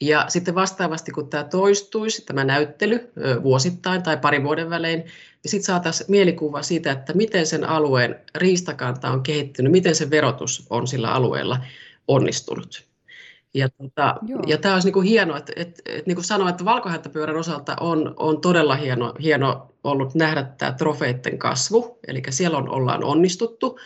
ja 0.00 0.24
sitten 0.28 0.54
vastaavasti, 0.54 1.12
kun 1.12 1.30
tämä 1.30 1.44
toistuisi, 1.44 2.24
tämä 2.26 2.44
näyttely 2.44 3.12
vuosittain 3.42 4.02
tai 4.02 4.16
pari 4.16 4.44
vuoden 4.44 4.70
välein, 4.70 4.98
niin 4.98 5.50
sitten 5.50 5.66
saataisiin 5.66 6.10
mielikuva 6.10 6.62
siitä, 6.62 6.92
että 6.92 7.12
miten 7.12 7.46
sen 7.46 7.64
alueen 7.64 8.20
riistakanta 8.34 9.10
on 9.10 9.22
kehittynyt, 9.22 9.72
miten 9.72 9.94
se 9.94 10.10
verotus 10.10 10.66
on 10.70 10.86
sillä 10.86 11.12
alueella 11.12 11.60
onnistunut. 12.08 12.90
Ja, 13.54 13.68
tota, 13.68 14.16
ja 14.46 14.58
tämä 14.58 14.74
olisi 14.74 14.86
niinku 14.86 15.00
hienoa, 15.00 15.36
että, 15.36 15.52
että, 15.56 15.82
että 15.86 16.02
niin 16.06 16.16
kuin 16.16 16.24
sanoin, 16.24 16.50
että 16.50 16.64
valkohäntäpyörän 16.64 17.36
osalta 17.36 17.76
on, 17.80 18.14
on 18.16 18.40
todella 18.40 18.76
hieno, 18.76 19.14
hieno 19.22 19.70
ollut 19.84 20.14
nähdä 20.14 20.42
tämä 20.58 20.72
trofeitten 20.72 21.38
kasvu, 21.38 21.98
eli 22.06 22.22
siellä 22.30 22.58
on, 22.58 22.68
ollaan 22.68 23.04
onnistuttu. 23.04 23.78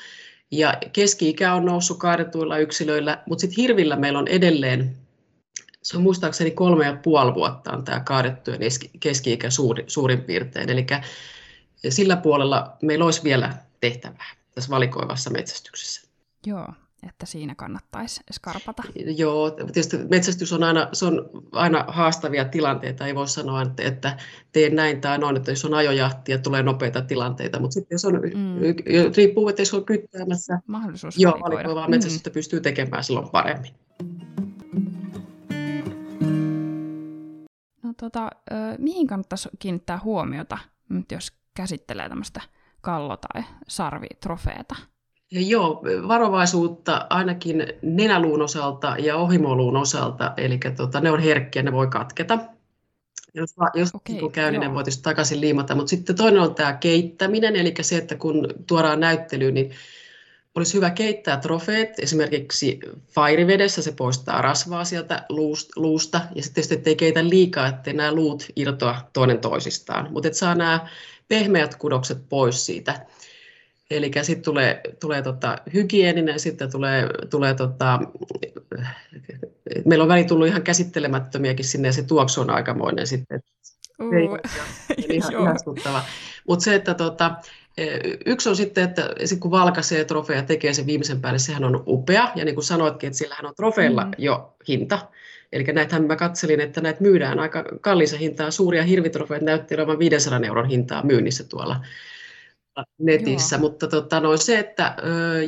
Ja 0.50 0.75
keski-ikä 0.92 1.54
on 1.54 1.64
noussut 1.64 1.99
kaadetuilla 1.99 2.59
yksilöillä, 2.59 3.23
mutta 3.26 3.40
sitten 3.40 3.62
hirvillä 3.62 3.97
meillä 3.97 4.18
on 4.18 4.28
edelleen 4.28 4.97
se 5.84 5.96
on 5.96 6.02
muistaakseni 6.02 6.50
kolme 6.50 6.86
ja 6.86 6.98
puoli 7.02 7.34
vuotta 7.34 7.72
on 7.72 7.84
tämä 7.84 8.00
kaadettujen 8.00 8.60
keski-ikä 9.00 9.50
suuri, 9.50 9.84
suurin 9.86 10.20
piirtein. 10.20 10.70
Eli 10.70 10.86
sillä 11.88 12.16
puolella 12.16 12.76
meillä 12.82 13.04
olisi 13.04 13.24
vielä 13.24 13.54
tehtävää 13.80 14.34
tässä 14.54 14.70
valikoivassa 14.70 15.30
metsästyksessä. 15.30 16.08
Joo, 16.46 16.68
että 17.08 17.26
siinä 17.26 17.54
kannattaisi 17.54 18.20
skarpata. 18.32 18.82
Joo, 19.16 19.50
tietysti 19.50 19.96
metsästys 20.10 20.52
on 20.52 20.62
aina, 20.62 20.88
se 20.92 21.04
on 21.06 21.30
aina 21.52 21.84
haastavia 21.88 22.44
tilanteita. 22.44 23.06
Ei 23.06 23.14
voi 23.14 23.28
sanoa, 23.28 23.62
että, 23.62 23.82
että 23.82 24.16
teen 24.52 24.76
näin 24.76 25.00
tai 25.00 25.18
noin, 25.18 25.36
että 25.36 25.50
jos 25.50 25.64
on 25.64 25.74
ajojahti 25.74 26.32
ja 26.32 26.38
tulee 26.38 26.62
nopeita 26.62 27.02
tilanteita. 27.02 27.60
Mutta 27.60 27.74
sitten 27.74 27.94
jos 27.94 28.04
on, 28.04 28.14
mm. 28.14 28.60
riippuu, 29.16 29.48
että 29.48 29.62
jos 29.62 29.74
on 29.74 29.84
kyttäämässä, 29.84 30.58
Mahdollisuus 30.66 31.18
joo, 31.18 31.40
valikoivaa 31.40 31.88
metsästystä 31.88 32.30
mm. 32.30 32.34
pystyy 32.34 32.60
tekemään 32.60 33.04
silloin 33.04 33.28
paremmin. 33.28 33.72
Tota, 38.04 38.30
mihin 38.78 39.06
kannattaisi 39.06 39.49
kiinnittää 39.58 40.00
huomiota, 40.04 40.58
jos 41.12 41.32
käsittelee 41.54 42.08
tämmöistä 42.08 42.40
kallo- 42.80 43.16
tai 43.16 43.44
sarvitrofeeta? 43.68 44.76
Ja 45.30 45.40
joo, 45.40 45.82
varovaisuutta 46.08 47.06
ainakin 47.11 47.66
nenäluun 47.82 48.42
osalta 48.42 48.96
ja 48.99 49.16
ohimoluun 49.16 49.76
osalta, 49.76 50.32
eli 50.37 50.61
tota, 50.76 51.00
ne 51.00 51.11
on 51.11 51.20
herkkiä, 51.20 51.62
ne 51.62 51.73
voi 51.73 51.87
katketa. 51.87 52.38
Jos, 53.34 53.54
jos 53.75 53.94
okay, 53.94 54.16
kun 54.16 54.32
käy, 54.32 54.50
niin 54.50 54.61
ne 54.61 54.75
voi 54.75 54.84
takaisin 55.02 55.40
liimata. 55.40 55.75
Mutta 55.75 55.90
sitten 55.90 56.16
toinen 56.16 56.42
on 56.42 56.54
tämä 56.54 56.73
keittäminen, 56.73 57.56
eli 57.56 57.75
se, 57.80 57.96
että 57.96 58.14
kun 58.14 58.49
tuodaan 58.66 59.00
näyttelyyn, 59.00 59.54
niin 59.54 59.70
olisi 60.54 60.75
hyvä 60.75 60.90
keittää 60.90 61.37
trofeet 61.37 61.99
esimerkiksi 61.99 62.80
fairivedessä, 63.11 63.82
se 63.82 63.92
poistaa 63.92 64.42
rasvaa 64.42 64.84
sieltä 64.84 65.26
luusta, 65.76 66.20
ja 66.34 66.42
sitten 66.42 66.54
tietysti 66.54 66.75
ettei 66.75 66.96
keitä 66.96 67.28
liikaa, 67.28 67.66
ettei 67.66 67.94
nämä 67.94 68.12
luut 68.12 68.46
irtoa 68.56 69.11
toinen 69.12 69.38
toisistaan, 69.38 70.12
mutta 70.12 70.28
et 70.28 70.34
saa 70.34 70.54
nämä 70.54 70.88
pehmeät 71.28 71.75
kudokset 71.75 72.18
pois 72.28 72.66
siitä. 72.66 73.06
Eli 73.90 74.11
sitten 74.23 74.44
tulee, 74.44 74.80
tulee 75.00 75.23
tota, 75.23 75.58
hygieninen, 75.75 76.40
sitten 76.40 76.73
tulee, 76.73 77.08
tulee 77.30 77.54
tota, 77.54 78.00
meillä 79.84 80.02
on 80.02 80.08
väli 80.08 80.25
tullut 80.25 80.46
ihan 80.46 80.62
käsittelemättömiäkin 80.62 81.64
sinne, 81.64 81.88
ja 81.88 81.92
se 81.92 82.02
tuoksu 82.02 82.40
on 82.40 82.50
aikamoinen 82.50 83.06
sitten. 83.06 83.42
Uh. 84.00 84.38
Ihan 85.08 85.32
ihastuttava. 85.42 86.02
Mutta 86.49 86.64
se, 86.64 86.75
että 86.75 86.94
tota, 86.94 87.34
Yksi 88.26 88.48
on 88.48 88.56
sitten, 88.56 88.84
että 88.84 89.10
kun 89.40 89.50
valkaisee 89.50 90.04
trofeja 90.04 90.42
tekee 90.42 90.74
sen 90.74 90.86
viimeisen 90.86 91.20
päälle, 91.20 91.38
sehän 91.38 91.64
on 91.64 91.82
upea. 91.86 92.32
Ja 92.34 92.44
niin 92.44 92.54
kuin 92.54 92.64
sanoitkin, 92.64 93.06
että 93.06 93.18
sillähän 93.18 93.46
on 93.46 93.54
trofeilla 93.54 94.04
mm. 94.04 94.12
jo 94.18 94.56
hinta. 94.68 95.08
Eli 95.52 95.64
näitähän 95.64 96.04
mä 96.04 96.16
katselin, 96.16 96.60
että 96.60 96.80
näitä 96.80 97.02
myydään 97.02 97.38
aika 97.38 97.64
kallisen 97.80 98.18
hintaa. 98.18 98.50
Suuria 98.50 98.82
hirvitrofeet 98.82 99.42
näytti 99.42 99.74
olevan 99.74 99.98
500 99.98 100.40
euron 100.46 100.68
hintaa 100.68 101.06
myynnissä 101.06 101.44
tuolla 101.44 101.80
netissä. 102.98 103.56
Joo. 103.56 103.60
Mutta 103.60 103.88
tota, 103.88 104.20
no, 104.20 104.36
se, 104.36 104.58
että 104.58 104.96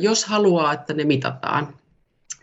jos 0.01 0.25
haluaa, 0.25 0.73
että 0.73 0.93
ne 0.93 1.03
mitataan, 1.03 1.73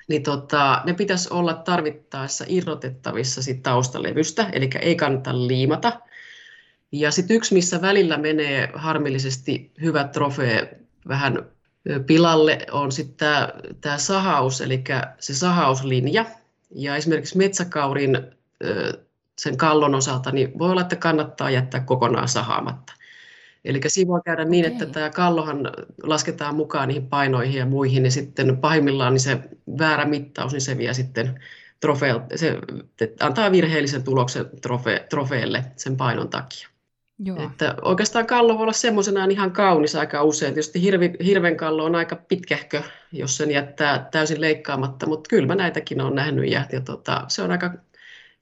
niin 0.08 0.22
tota, 0.22 0.82
ne 0.84 0.94
pitäisi 0.94 1.28
olla 1.32 1.54
tarvittaessa 1.54 2.44
irrotettavissa 2.48 3.42
sit 3.42 3.62
taustalevystä, 3.62 4.46
eli 4.52 4.70
ei 4.80 4.96
kannata 4.96 5.46
liimata. 5.46 6.00
Ja 6.94 7.10
sitten 7.10 7.36
yksi, 7.36 7.54
missä 7.54 7.82
välillä 7.82 8.18
menee 8.18 8.70
harmillisesti 8.74 9.72
hyvä 9.82 10.04
trofee 10.04 10.80
vähän 11.08 11.38
pilalle, 12.06 12.58
on 12.70 12.92
sitten 12.92 13.28
tämä 13.80 13.98
sahaus, 13.98 14.60
eli 14.60 14.84
se 15.18 15.34
sahauslinja. 15.34 16.24
Ja 16.74 16.96
esimerkiksi 16.96 17.38
metsäkaurin 17.38 18.18
sen 19.38 19.56
kallon 19.56 19.94
osalta, 19.94 20.30
niin 20.30 20.58
voi 20.58 20.70
olla, 20.70 20.80
että 20.80 20.96
kannattaa 20.96 21.50
jättää 21.50 21.80
kokonaan 21.80 22.28
sahaamatta. 22.28 22.92
Eli 23.64 23.80
siinä 23.86 24.08
voi 24.08 24.20
käydä 24.24 24.44
niin, 24.44 24.64
että 24.64 24.86
tämä 24.86 25.10
kallohan 25.10 25.70
lasketaan 26.02 26.54
mukaan 26.54 26.88
niihin 26.88 27.06
painoihin 27.06 27.58
ja 27.58 27.66
muihin, 27.66 28.02
niin 28.02 28.12
sitten 28.12 28.56
pahimmillaan 28.56 29.12
niin 29.12 29.20
se 29.20 29.38
väärä 29.78 30.04
mittaus, 30.04 30.52
niin 30.52 30.60
se 30.60 30.78
vie 30.78 30.94
sitten 30.94 31.40
trofeel, 31.80 32.20
se 32.34 32.58
antaa 33.20 33.52
virheellisen 33.52 34.02
tuloksen 34.02 34.46
trofe, 34.62 35.06
trofeelle 35.10 35.64
sen 35.76 35.96
painon 35.96 36.28
takia. 36.28 36.68
Joo. 37.18 37.42
Että 37.42 37.74
oikeastaan 37.82 38.26
kallo 38.26 38.54
voi 38.54 38.62
olla 38.62 38.72
semmoisenaan 38.72 39.30
ihan 39.30 39.52
kaunis 39.52 39.96
aika 39.96 40.22
usein. 40.22 40.54
Tietysti 40.54 40.82
hirvi, 40.82 41.12
hirven 41.24 41.56
kallo 41.56 41.84
on 41.84 41.94
aika 41.94 42.16
pitkähkö, 42.16 42.82
jos 43.12 43.36
sen 43.36 43.50
jättää 43.50 44.08
täysin 44.10 44.40
leikkaamatta, 44.40 45.06
mutta 45.06 45.28
kyllä 45.28 45.46
mä 45.46 45.54
näitäkin 45.54 46.00
olen 46.00 46.14
nähnyt 46.14 46.50
ja, 46.50 46.64
ja 46.72 46.80
tota, 46.80 47.24
se 47.28 47.42
on 47.42 47.50
aika 47.50 47.70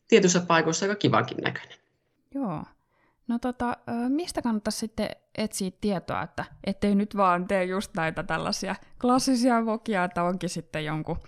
tietyissä 0.09 0.41
paikoissa 0.41 0.87
aika 0.87 0.97
kivankin 0.97 1.39
näköinen. 1.39 1.79
Joo. 2.35 2.63
No 3.29 3.39
tota, 3.39 3.77
mistä 4.09 4.43
kannattaisi 4.43 4.79
sitten 4.79 5.11
etsiä 5.39 5.71
tietoa, 5.81 6.23
että 6.23 6.45
ettei 6.65 6.95
nyt 6.95 7.17
vaan 7.17 7.49
tee 7.49 7.65
just 7.65 7.95
näitä 7.95 8.23
tällaisia 8.23 8.77
klassisia 9.01 9.67
vokia, 9.67 10.05
että 10.05 10.23
onkin 10.23 10.49
sitten 10.49 10.85
jonkun, 10.85 11.19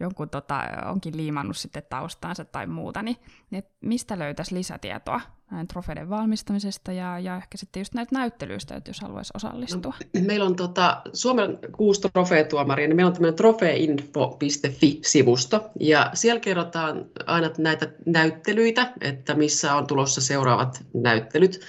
jonkun 0.00 0.30
tota, 0.30 0.62
onkin 0.86 1.16
liimannut 1.16 1.56
sitten 1.56 1.82
taustaansa 1.88 2.44
tai 2.44 2.66
muuta, 2.66 3.02
niin, 3.02 3.16
niin 3.50 3.64
mistä 3.80 4.18
löytäisi 4.18 4.54
lisätietoa 4.54 5.20
näiden 5.50 5.66
trofeiden 5.66 6.10
valmistamisesta 6.10 6.92
ja, 6.92 7.18
ja 7.18 7.36
ehkä 7.36 7.58
sitten 7.58 7.80
just 7.80 7.94
näitä 7.94 8.14
näyttelyistä, 8.14 8.76
että 8.76 8.90
jos 8.90 9.00
haluaisi 9.00 9.32
osallistua? 9.34 9.94
No, 10.14 10.20
meillä 10.26 10.46
on 10.46 10.56
tota, 10.56 11.02
Suomen 11.12 11.58
kuusi 11.72 12.00
trofeetuomaria, 12.12 12.88
niin 12.88 12.96
meillä 12.96 13.08
on 13.08 13.12
tämmöinen 13.12 13.36
trofeinfo.fi-sivusto, 13.36 15.70
ja 15.80 16.10
siellä 16.14 16.40
kerrotaan 16.40 17.06
aina 17.26 17.50
näitä 17.58 17.88
näyttelyitä, 18.06 18.92
että 19.00 19.34
missä 19.34 19.74
on 19.74 19.86
tulossa 19.86 20.20
seuraavat 20.20 20.84
näyttelyt. 20.94 21.60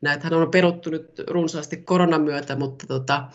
Näitähän 0.00 0.34
on 0.34 0.50
peruttu 0.50 0.90
nyt 0.90 1.22
runsaasti 1.26 1.76
koronan 1.76 2.22
myötä, 2.22 2.56
mutta, 2.56 2.86
tota, 2.86 3.28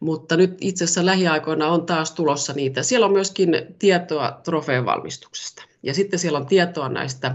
mutta 0.00 0.36
nyt 0.36 0.56
itse 0.60 0.84
asiassa 0.84 1.06
lähiaikoina 1.06 1.68
on 1.68 1.86
taas 1.86 2.12
tulossa 2.12 2.52
niitä. 2.52 2.82
Siellä 2.82 3.06
on 3.06 3.12
myöskin 3.12 3.56
tietoa 3.78 4.40
trofeen 4.44 4.84
valmistuksesta. 4.84 5.64
Ja 5.82 5.94
sitten 5.94 6.18
siellä 6.18 6.38
on 6.38 6.46
tietoa 6.46 6.88
näistä 6.88 7.34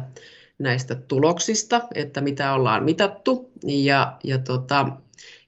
näistä 0.60 0.96
tuloksista, 0.96 1.82
että 1.96 2.22
mitä 2.22 2.53
ollaan 2.53 2.84
mitattu. 2.84 3.51
Ja, 3.63 4.17
ja, 4.24 4.38
tota, 4.38 4.89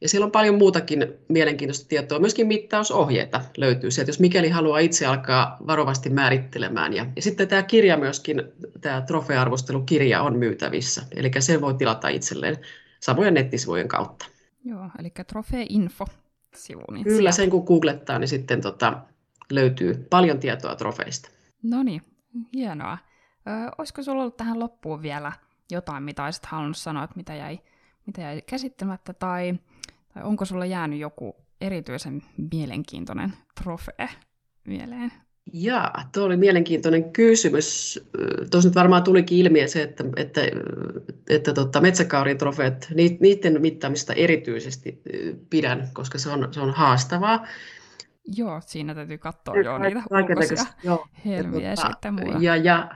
ja 0.02 0.10
siellä 0.10 0.26
on 0.26 0.32
paljon 0.32 0.58
muutakin 0.58 1.14
mielenkiintoista 1.28 1.88
tietoa. 1.88 2.20
Myöskin 2.20 2.48
mittausohjeita 2.48 3.42
löytyy 3.58 3.92
sieltä, 3.92 4.10
jos 4.10 4.20
mikäli 4.20 4.50
haluaa 4.50 4.80
itse 4.80 5.06
alkaa 5.06 5.58
varovasti 5.68 6.10
määrittelemään. 6.10 6.94
Ja, 6.94 7.06
ja 7.16 7.22
sitten 7.22 7.48
tämä 7.48 7.64
kirja 7.64 7.98
myöskin, 7.98 8.44
tämä 8.82 9.02
trofearvostelukirja 9.02 10.22
on 10.22 10.38
myytävissä. 10.38 11.04
Eli 11.16 11.32
sen 11.40 11.62
voi 11.62 11.74
tilata 11.74 12.08
itselleen 12.08 12.58
samojen 13.00 13.34
nettisivujen 13.34 13.88
kautta. 13.88 14.26
Joo, 14.66 14.90
eli 15.00 15.12
trofeinfo 15.28 16.06
sivu. 16.56 16.84
Niin 16.92 17.04
Kyllä, 17.04 17.32
sen 17.32 17.50
kun 17.50 17.64
googlettaa, 17.64 18.20
niin 18.20 18.28
sitten 18.28 18.62
tota, 18.62 19.02
löytyy 19.52 20.08
paljon 20.10 20.40
tietoa 20.40 20.76
trofeista. 20.76 21.30
No 21.64 21.84
niin, 21.84 22.02
hienoa. 22.54 22.98
Ö, 23.48 23.72
olisiko 23.78 24.04
sulla 24.04 24.22
ollut 24.22 24.38
tähän 24.38 24.60
loppuun 24.60 25.02
vielä 25.02 25.32
jotain, 25.72 26.04
mitä 26.04 26.26
olisit 26.26 26.46
halunnut 26.46 26.78
sanoa, 26.78 27.04
että 27.04 27.16
mitä 27.16 27.36
jäi, 27.36 27.60
mitä 28.06 28.22
jäi 28.22 28.42
käsittämättä, 28.42 29.14
tai, 29.14 29.60
tai 30.14 30.24
onko 30.24 30.46
sulla 30.46 30.66
jäänyt 30.66 31.00
joku 31.00 31.36
erityisen 31.62 32.22
mielenkiintoinen 32.52 33.34
trofee 33.64 34.10
mieleen? 34.68 35.12
Jaa, 35.54 36.10
tuo 36.14 36.24
oli 36.24 36.38
mielenkiintoinen 36.38 37.12
kysymys. 37.12 38.00
Tuossa 38.52 38.70
nyt 38.70 38.76
varmaan 38.76 39.04
tulikin 39.04 39.38
ilmi 39.38 39.68
se, 39.68 39.82
että, 39.82 40.04
että, 40.16 40.42
että 41.30 41.54
tota, 41.54 41.82
metsäkauritrofeet, 41.82 42.88
niiden 43.20 43.62
mittaamista 43.62 44.14
erityisesti 44.14 45.02
pidän, 45.50 45.90
koska 45.94 46.18
se 46.18 46.30
on, 46.30 46.48
se 46.54 46.60
on 46.60 46.72
haastavaa. 46.72 47.48
Joo, 48.36 48.62
siinä 48.66 48.96
täytyy 48.96 49.18
katsoa 49.18 49.56
jo 49.56 49.78
niitä 49.78 50.04
ulkoisia 50.12 50.66
helmiä 51.26 51.70
ja, 51.70 51.76
sitten 51.76 52.14
muuta. 52.14 52.38
Ja, 52.40 52.56
ja 52.56 52.90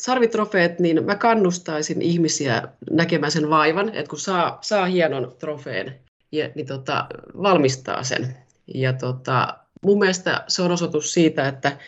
sarvitrofeet, 0.00 0.78
niin 0.78 1.04
mä 1.04 1.14
kannustaisin 1.14 2.02
ihmisiä 2.02 2.62
näkemään 2.90 3.32
sen 3.32 3.50
vaivan, 3.50 3.88
että 3.88 4.10
kun 4.10 4.18
saa, 4.18 4.58
saa 4.60 4.86
hienon 4.86 5.32
trofeen, 5.38 6.00
ja, 6.32 6.50
niin 6.54 6.66
tota, 6.66 7.06
valmistaa 7.42 8.02
sen. 8.02 8.36
Ja 8.74 8.92
tota, 8.92 9.58
mun 9.82 9.98
mielestä 9.98 10.44
se 10.48 10.62
on 10.62 10.70
osoitus 10.70 11.12
siitä, 11.12 11.48
että, 11.48 11.78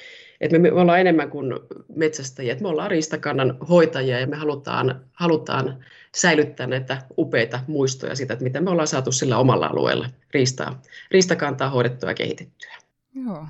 että 0.40 0.58
me, 0.58 0.72
ollaan 0.72 1.00
enemmän 1.00 1.30
kuin 1.30 1.52
metsästäjiä, 1.96 2.52
että 2.52 2.62
me 2.62 2.68
ollaan 2.68 2.90
riistakannan 2.90 3.58
hoitajia 3.68 4.20
ja 4.20 4.26
me 4.26 4.36
halutaan, 4.36 5.04
halutaan 5.12 5.84
säilyttää 6.14 6.66
näitä 6.66 7.02
upeita 7.18 7.60
muistoja 7.66 8.16
siitä, 8.16 8.32
että 8.32 8.44
mitä 8.44 8.60
me 8.60 8.70
ollaan 8.70 8.88
saatu 8.88 9.12
sillä 9.12 9.38
omalla 9.38 9.66
alueella 9.66 10.06
riistaa, 10.34 10.82
riistakantaa 11.10 11.70
hoidettua 11.70 12.10
ja 12.10 12.14
kehitettyä. 12.14 12.74
Joo. 13.14 13.46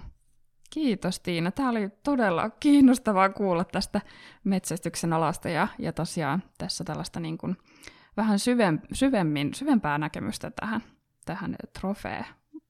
Kiitos 0.70 1.20
Tiina. 1.20 1.50
Tämä 1.50 1.70
oli 1.70 1.88
todella 2.02 2.50
kiinnostavaa 2.50 3.28
kuulla 3.28 3.64
tästä 3.64 4.00
metsästyksen 4.44 5.12
alasta 5.12 5.48
ja, 5.48 5.68
ja 5.78 5.92
tosiaan 5.92 6.42
tässä 6.58 6.84
tällaista 6.84 7.20
niin 7.20 7.38
kuin 7.38 7.56
vähän 8.16 8.38
syvem, 8.38 8.78
syvemmin, 8.92 9.54
syvempää 9.54 9.98
näkemystä 9.98 10.50
tähän, 10.50 10.82
tähän 11.24 11.56
trofee 11.80 12.24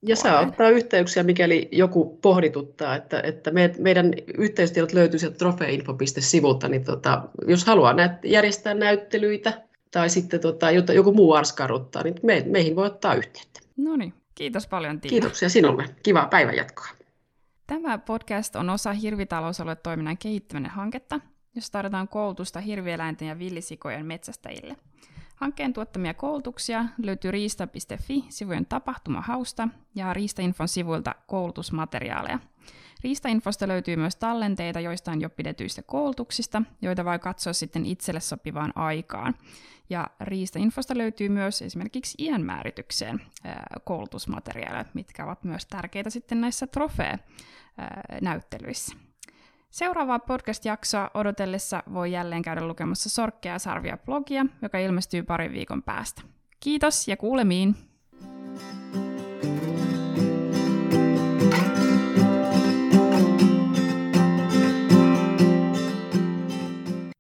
ja 0.07 0.17
saa 0.17 0.41
ottaa 0.41 0.69
yhteyksiä, 0.69 1.23
mikäli 1.23 1.69
joku 1.73 2.19
pohdituttaa, 2.23 2.97
että, 2.97 3.21
että 3.21 3.51
me, 3.51 3.75
meidän 3.79 4.13
yhteystiedot 4.39 4.93
löytyy 4.93 5.19
sieltä 5.19 5.39
trofeinfo.sivulta, 5.39 6.69
niin 6.69 6.85
tota, 6.85 7.23
jos 7.47 7.67
haluaa 7.67 7.93
näet, 7.93 8.13
järjestää 8.25 8.75
näyttelyitä 8.75 9.63
tai 9.91 10.11
sitten 10.11 10.41
tota, 10.41 10.71
joku 10.71 11.13
muu 11.13 11.33
arskaruttaa, 11.33 12.03
niin 12.03 12.15
me, 12.23 12.45
meihin 12.47 12.77
voi 12.77 12.87
ottaa 12.87 13.15
yhteyttä. 13.15 13.61
No 13.77 13.97
niin, 13.97 14.15
kiitos 14.35 14.67
paljon 14.67 15.01
Tiina. 15.01 15.11
Kiitoksia 15.11 15.49
sinulle. 15.49 15.85
Kivaa 16.03 16.27
päivänjatkoa. 16.27 16.89
Tämä 17.67 17.99
podcast 17.99 18.57
on 18.57 18.71
osa 18.71 18.93
Hirvitalousalue-toiminnan 18.93 20.19
kehittäminen 20.19 20.71
hanketta, 20.71 21.21
jossa 21.55 21.73
tarjotaan 21.73 22.09
koulutusta 22.09 22.61
hirvieläinten 22.61 23.29
ja 23.29 23.39
villisikojen 23.39 24.07
metsästäjille– 24.07 24.77
Hankkeen 25.45 25.73
tuottamia 25.73 26.15
koulutuksia 26.15 26.85
löytyy 27.03 27.31
riista.fi-sivujen 27.31 28.67
tapahtumahausta 28.67 29.69
ja 29.95 30.15
Riistainfon 30.15 30.69
sivuilta 30.69 31.15
koulutusmateriaaleja. 31.27 32.39
Riistainfosta 33.03 33.69
löytyy 33.69 33.97
myös 33.97 34.17
tallenteita 34.17 34.81
joistain 34.81 35.21
jo 35.21 35.31
pidetyistä 35.31 35.83
koulutuksista, 35.83 36.63
joita 36.83 37.05
voi 37.05 37.19
katsoa 37.19 37.53
sitten 37.53 37.87
itselle 37.87 38.21
sopivaan 38.21 38.73
aikaan. 38.75 39.35
Ja 39.91 40.07
Riistainfosta 40.21 40.99
löytyy 40.99 41.29
myös 41.29 41.63
esimerkiksi 41.63 42.25
iänmääritykseen 42.25 43.21
koulutusmateriaaleja, 43.85 44.85
mitkä 44.95 45.25
ovat 45.25 45.45
myös 45.45 45.67
tärkeitä 45.67 46.11
sitten 46.11 46.41
näissä 46.41 46.67
trofee-näyttelyissä. 46.67 48.97
Seuraavaa 49.75 50.19
podcast-jaksoa 50.19 51.11
odotellessa 51.15 51.83
voi 51.95 52.13
jälleen 52.13 52.43
käydä 52.43 52.67
lukemassa 52.67 53.09
sorkkeja 53.11 53.59
Sarvia 53.59 53.97
blogia, 53.97 54.47
joka 54.63 54.79
ilmestyy 54.79 55.23
parin 55.23 55.53
viikon 55.53 55.83
päästä. 55.83 56.23
Kiitos 56.61 57.09
ja 57.09 57.17
kuulemiin! 57.17 57.75
thank 59.43 59.79
you 59.79 59.84